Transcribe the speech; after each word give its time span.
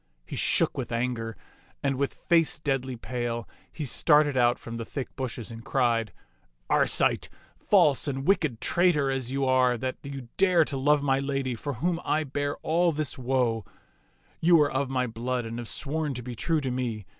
He 0.25 0.35
shook 0.35 0.79
with 0.79 0.91
anger, 0.91 1.37
and 1.83 1.95
with 1.95 2.15
face 2.15 2.57
deadly 2.57 2.95
pale 2.95 3.47
he 3.71 3.85
started 3.85 4.35
out 4.35 4.57
from 4.57 4.77
the 4.77 4.83
thick 4.83 5.15
bushes 5.15 5.51
and 5.51 5.63
cried," 5.63 6.11
Arcite, 6.71 7.29
false 7.69 8.07
and 8.07 8.25
wicked 8.27 8.59
traitor 8.61 9.11
as 9.11 9.31
you 9.31 9.45
are 9.45 9.77
that 9.77 9.97
you 10.01 10.29
dare 10.37 10.65
to 10.65 10.75
love 10.75 11.03
my 11.03 11.19
lady 11.19 11.53
for 11.53 11.73
whom 11.73 11.99
I 12.03 12.23
bear 12.23 12.57
all 12.63 12.91
this 12.91 13.19
woe, 13.19 13.63
you 14.39 14.59
are 14.61 14.71
of 14.71 14.89
my 14.89 15.05
blood 15.05 15.45
and 15.45 15.59
have 15.59 15.69
sworn 15.69 16.15
to 16.15 16.23
be 16.23 16.33
true 16.33 16.61
to 16.61 16.71
me. 16.71 17.05